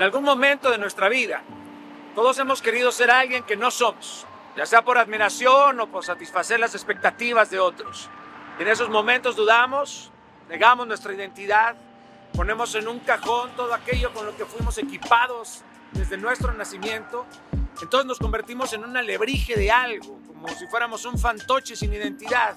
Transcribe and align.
En 0.00 0.04
algún 0.04 0.24
momento 0.24 0.70
de 0.70 0.78
nuestra 0.78 1.10
vida, 1.10 1.42
todos 2.14 2.38
hemos 2.38 2.62
querido 2.62 2.90
ser 2.90 3.10
alguien 3.10 3.42
que 3.42 3.54
no 3.54 3.70
somos, 3.70 4.26
ya 4.56 4.64
sea 4.64 4.82
por 4.82 4.96
admiración 4.96 5.78
o 5.78 5.88
por 5.88 6.06
satisfacer 6.06 6.58
las 6.58 6.74
expectativas 6.74 7.50
de 7.50 7.60
otros. 7.60 8.08
en 8.58 8.66
esos 8.66 8.88
momentos 8.88 9.36
dudamos, 9.36 10.10
negamos 10.48 10.86
nuestra 10.86 11.12
identidad, 11.12 11.76
ponemos 12.34 12.74
en 12.76 12.88
un 12.88 13.00
cajón 13.00 13.50
todo 13.56 13.74
aquello 13.74 14.10
con 14.14 14.24
lo 14.24 14.34
que 14.34 14.46
fuimos 14.46 14.78
equipados 14.78 15.64
desde 15.92 16.16
nuestro 16.16 16.54
nacimiento. 16.54 17.26
Entonces 17.82 18.06
nos 18.06 18.18
convertimos 18.18 18.72
en 18.72 18.84
un 18.84 18.96
alebrije 18.96 19.54
de 19.54 19.70
algo, 19.70 20.18
como 20.26 20.48
si 20.48 20.66
fuéramos 20.68 21.04
un 21.04 21.18
fantoche 21.18 21.76
sin 21.76 21.92
identidad. 21.92 22.56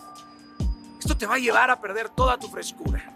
Esto 0.98 1.18
te 1.18 1.25
va 1.25 1.36
a 1.36 1.39
llevar 1.39 1.70
a 1.70 1.82
perder 1.82 2.07
toda 2.07 2.38
tu 2.38 2.48
frescura. 2.48 3.12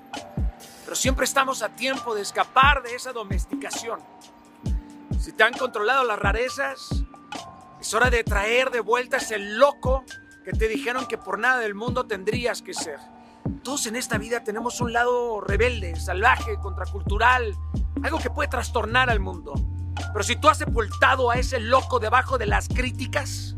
Pero 0.88 0.96
siempre 0.96 1.26
estamos 1.26 1.64
a 1.64 1.76
tiempo 1.76 2.16
de 2.16 2.22
escapar 2.22 2.82
de 2.82 2.96
esa 2.96 3.12
domesticación. 3.12 4.00
Si 5.20 5.34
te 5.34 5.44
han 5.44 5.52
controlado 5.52 6.06
las 6.06 6.18
rarezas, 6.18 7.04
es 7.82 7.94
hora 7.94 8.10
de 8.10 8.24
traer 8.24 8.72
de 8.72 8.80
vuelta 8.80 9.18
ese 9.18 9.38
loco 9.38 10.06
que 10.46 10.54
te 10.54 10.70
dijeron 10.70 11.06
que 11.06 11.18
por 11.18 11.40
nada 11.40 11.60
del 11.60 11.76
mundo 11.76 12.06
tendrías 12.06 12.62
que 12.62 12.74
ser. 12.74 13.00
Todos 13.64 13.86
en 13.88 13.98
esta 13.98 14.18
vida 14.18 14.46
tenemos 14.46 14.80
un 14.80 14.94
lado 14.94 15.42
rebelde, 15.42 15.98
salvaje, 15.98 16.56
contracultural, 16.62 17.54
algo 18.02 18.20
que 18.20 18.30
puede 18.30 18.48
trastornar 18.48 19.10
al 19.10 19.20
mundo. 19.20 19.56
Pero 20.14 20.24
si 20.24 20.38
tú 20.38 20.48
has 20.48 20.60
sepultado 20.60 21.30
a 21.30 21.36
ese 21.36 21.60
loco 21.60 22.00
debajo 22.00 22.38
de 22.38 22.46
las 22.46 22.70
críticas, 22.70 23.58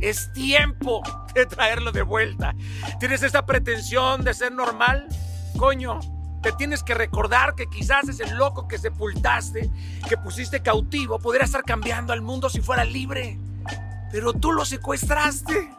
es 0.00 0.32
tiempo 0.32 1.00
de 1.32 1.46
traerlo 1.46 1.92
de 1.92 2.02
vuelta. 2.02 2.56
¿Tienes 2.98 3.22
esa 3.22 3.46
pretensión 3.46 4.24
de 4.24 4.34
ser 4.34 4.50
normal? 4.50 5.06
Coño, 5.56 6.00
te 6.42 6.52
tienes 6.52 6.82
que 6.82 6.94
recordar 6.94 7.54
que 7.54 7.66
quizás 7.66 8.08
ese 8.08 8.26
loco 8.34 8.66
que 8.66 8.78
sepultaste, 8.78 9.70
que 10.08 10.16
pusiste 10.16 10.62
cautivo, 10.62 11.18
podría 11.18 11.44
estar 11.44 11.62
cambiando 11.62 12.12
al 12.12 12.22
mundo 12.22 12.48
si 12.48 12.60
fuera 12.60 12.84
libre. 12.84 13.38
Pero 14.10 14.32
tú 14.32 14.52
lo 14.52 14.64
secuestraste. 14.64 15.70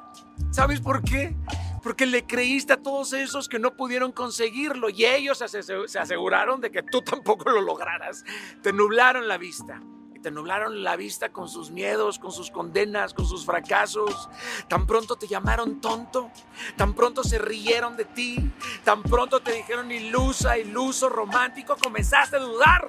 ¿Sabes 0.51 0.79
por 0.79 1.03
qué? 1.03 1.35
Porque 1.83 2.05
le 2.05 2.25
creíste 2.25 2.73
a 2.73 2.81
todos 2.81 3.13
esos 3.13 3.49
que 3.49 3.59
no 3.59 3.75
pudieron 3.75 4.11
conseguirlo 4.11 4.89
y 4.89 5.05
ellos 5.05 5.39
se 5.39 5.99
aseguraron 5.99 6.61
de 6.61 6.71
que 6.71 6.83
tú 6.83 7.01
tampoco 7.01 7.49
lo 7.49 7.61
lograras. 7.61 8.23
Te 8.61 8.71
nublaron 8.71 9.27
la 9.27 9.37
vista 9.37 9.81
te 10.21 10.31
nublaron 10.31 10.83
la 10.83 10.95
vista 10.95 11.29
con 11.29 11.49
sus 11.49 11.71
miedos, 11.71 12.19
con 12.19 12.31
sus 12.31 12.51
condenas, 12.51 13.13
con 13.13 13.25
sus 13.25 13.45
fracasos. 13.45 14.29
Tan 14.67 14.85
pronto 14.85 15.15
te 15.15 15.27
llamaron 15.27 15.81
tonto, 15.81 16.31
tan 16.77 16.93
pronto 16.93 17.23
se 17.23 17.39
rieron 17.39 17.97
de 17.97 18.05
ti, 18.05 18.51
tan 18.83 19.03
pronto 19.03 19.39
te 19.39 19.51
dijeron 19.53 19.91
ilusa, 19.91 20.57
iluso, 20.57 21.09
romántico, 21.09 21.75
comenzaste 21.81 22.37
a 22.37 22.39
dudar 22.39 22.85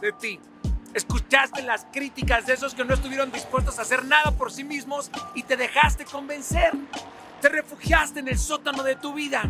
de 0.00 0.12
ti. 0.12 0.40
Escuchaste 0.92 1.62
las 1.62 1.86
críticas 1.92 2.46
de 2.46 2.52
esos 2.52 2.74
que 2.74 2.84
no 2.84 2.94
estuvieron 2.94 3.32
dispuestos 3.32 3.78
a 3.78 3.82
hacer 3.82 4.04
nada 4.04 4.30
por 4.30 4.52
sí 4.52 4.62
mismos 4.62 5.10
y 5.34 5.42
te 5.42 5.56
dejaste 5.56 6.04
convencer. 6.04 6.72
Te 7.40 7.48
refugiaste 7.48 8.20
en 8.20 8.28
el 8.28 8.38
sótano 8.38 8.82
de 8.82 8.94
tu 8.96 9.12
vida, 9.12 9.42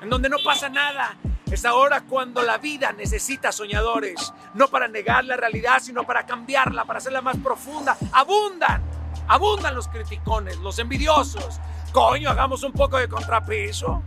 en 0.00 0.08
donde 0.08 0.28
no 0.28 0.36
pasa 0.44 0.68
nada, 0.68 1.16
es 1.50 1.64
ahora 1.64 2.02
cuando 2.02 2.42
la 2.42 2.58
vida 2.58 2.92
necesita 2.92 3.52
soñadores, 3.52 4.32
no 4.54 4.68
para 4.68 4.88
negar 4.88 5.24
la 5.24 5.36
realidad, 5.36 5.80
sino 5.80 6.04
para 6.04 6.24
cambiarla, 6.26 6.84
para 6.84 6.98
hacerla 6.98 7.20
más 7.20 7.36
profunda. 7.36 7.96
Abundan, 8.12 8.82
abundan 9.28 9.74
los 9.74 9.88
criticones, 9.88 10.58
los 10.58 10.78
envidiosos. 10.78 11.60
Coño, 11.92 12.30
hagamos 12.30 12.62
un 12.64 12.72
poco 12.72 12.96
de 12.98 13.08
contrapeso. 13.08 14.02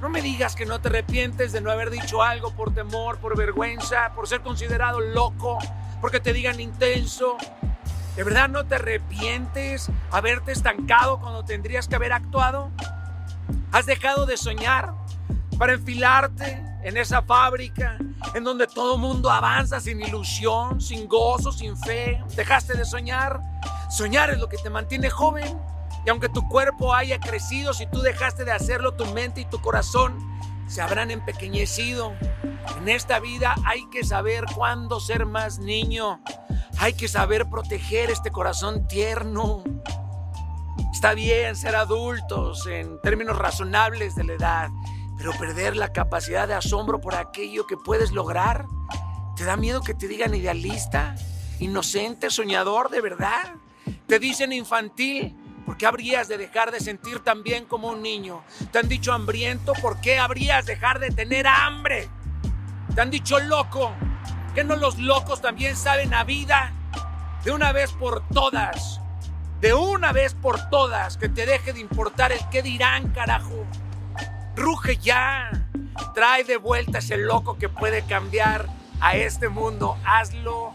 No 0.00 0.08
me 0.08 0.22
digas 0.22 0.56
que 0.56 0.66
no 0.66 0.80
te 0.80 0.88
arrepientes 0.88 1.52
de 1.52 1.60
no 1.60 1.70
haber 1.70 1.90
dicho 1.90 2.22
algo 2.22 2.52
por 2.52 2.72
temor, 2.74 3.18
por 3.18 3.36
vergüenza, 3.36 4.12
por 4.14 4.26
ser 4.26 4.40
considerado 4.40 5.00
loco, 5.00 5.58
porque 6.00 6.20
te 6.20 6.32
digan 6.32 6.58
intenso. 6.60 7.36
¿De 8.16 8.24
verdad 8.24 8.48
no 8.48 8.66
te 8.66 8.76
arrepientes 8.76 9.90
haberte 10.10 10.52
estancado 10.52 11.18
cuando 11.20 11.44
tendrías 11.44 11.88
que 11.88 11.96
haber 11.96 12.12
actuado? 12.12 12.70
¿Has 13.70 13.86
dejado 13.86 14.26
de 14.26 14.36
soñar? 14.36 15.01
Para 15.58 15.74
enfilarte 15.74 16.62
en 16.82 16.96
esa 16.96 17.22
fábrica 17.22 17.98
en 18.34 18.44
donde 18.44 18.66
todo 18.66 18.98
mundo 18.98 19.30
avanza 19.30 19.80
sin 19.80 20.00
ilusión, 20.00 20.80
sin 20.80 21.08
gozo, 21.08 21.52
sin 21.52 21.76
fe. 21.76 22.22
Dejaste 22.36 22.74
de 22.74 22.84
soñar. 22.84 23.40
Soñar 23.90 24.30
es 24.30 24.38
lo 24.38 24.48
que 24.48 24.58
te 24.58 24.70
mantiene 24.70 25.10
joven. 25.10 25.58
Y 26.04 26.10
aunque 26.10 26.28
tu 26.28 26.48
cuerpo 26.48 26.94
haya 26.94 27.20
crecido, 27.20 27.74
si 27.74 27.86
tú 27.86 28.00
dejaste 28.00 28.44
de 28.44 28.52
hacerlo, 28.52 28.94
tu 28.94 29.06
mente 29.06 29.42
y 29.42 29.44
tu 29.44 29.60
corazón 29.60 30.16
se 30.66 30.80
habrán 30.80 31.10
empequeñecido. 31.10 32.14
En 32.78 32.88
esta 32.88 33.20
vida 33.20 33.54
hay 33.64 33.88
que 33.90 34.04
saber 34.04 34.44
cuándo 34.54 35.00
ser 35.00 35.26
más 35.26 35.58
niño. 35.58 36.20
Hay 36.78 36.94
que 36.94 37.06
saber 37.06 37.48
proteger 37.48 38.10
este 38.10 38.30
corazón 38.30 38.88
tierno. 38.88 39.62
Está 40.92 41.14
bien 41.14 41.54
ser 41.54 41.76
adultos 41.76 42.66
en 42.66 43.00
términos 43.02 43.36
razonables 43.36 44.14
de 44.14 44.24
la 44.24 44.32
edad 44.32 44.70
pero 45.16 45.32
perder 45.32 45.76
la 45.76 45.92
capacidad 45.92 46.48
de 46.48 46.54
asombro 46.54 47.00
por 47.00 47.14
aquello 47.14 47.66
que 47.66 47.76
puedes 47.76 48.12
lograr, 48.12 48.66
¿te 49.36 49.44
da 49.44 49.56
miedo 49.56 49.82
que 49.82 49.94
te 49.94 50.08
digan 50.08 50.34
idealista, 50.34 51.14
inocente, 51.58 52.30
soñador 52.30 52.90
de 52.90 53.00
verdad? 53.00 53.54
Te 54.06 54.18
dicen 54.18 54.52
infantil, 54.52 55.36
¿por 55.64 55.76
qué 55.76 55.86
habrías 55.86 56.28
de 56.28 56.38
dejar 56.38 56.70
de 56.70 56.80
sentir 56.80 57.20
tan 57.20 57.42
bien 57.42 57.64
como 57.64 57.88
un 57.88 58.02
niño? 58.02 58.42
Te 58.70 58.78
han 58.78 58.88
dicho 58.88 59.12
hambriento, 59.12 59.72
¿por 59.80 60.00
qué 60.00 60.18
habrías 60.18 60.66
de 60.66 60.74
dejar 60.74 60.98
de 60.98 61.10
tener 61.10 61.46
hambre? 61.46 62.08
Te 62.94 63.00
han 63.00 63.10
dicho 63.10 63.38
loco, 63.38 63.92
¿que 64.54 64.64
no 64.64 64.76
los 64.76 64.98
locos 64.98 65.40
también 65.40 65.76
saben 65.76 66.12
a 66.14 66.24
vida? 66.24 66.72
De 67.44 67.50
una 67.50 67.72
vez 67.72 67.92
por 67.92 68.26
todas, 68.28 69.00
de 69.60 69.74
una 69.74 70.12
vez 70.12 70.34
por 70.34 70.68
todas, 70.70 71.16
que 71.16 71.28
te 71.28 71.46
deje 71.46 71.72
de 71.72 71.80
importar 71.80 72.32
el 72.32 72.40
qué 72.50 72.62
dirán, 72.62 73.12
carajo. 73.12 73.64
Ruge 74.56 74.96
ya. 74.96 75.50
Trae 76.14 76.44
de 76.44 76.56
vuelta 76.56 76.98
ese 76.98 77.16
loco 77.16 77.58
que 77.58 77.68
puede 77.68 78.04
cambiar 78.04 78.66
a 79.00 79.16
este 79.16 79.48
mundo. 79.48 79.96
Hazlo 80.04 80.72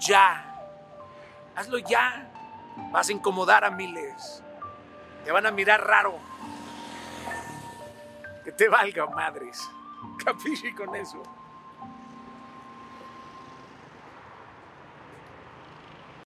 ya. 0.00 0.44
Hazlo 1.54 1.78
ya. 1.78 2.30
Vas 2.90 3.08
a 3.08 3.12
incomodar 3.12 3.64
a 3.64 3.70
miles. 3.70 4.42
Te 5.24 5.30
van 5.30 5.46
a 5.46 5.50
mirar 5.50 5.86
raro. 5.86 6.18
Que 8.44 8.52
te 8.52 8.68
valga 8.68 9.06
madres. 9.06 9.60
Capiche 10.24 10.74
con 10.74 10.94
eso. 10.96 11.22